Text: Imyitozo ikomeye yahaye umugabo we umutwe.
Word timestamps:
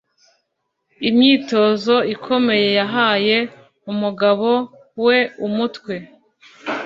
Imyitozo 1.09 1.95
ikomeye 2.15 2.67
yahaye 2.79 3.37
umugabo 3.91 4.49
we 5.05 5.17
umutwe. 5.47 5.95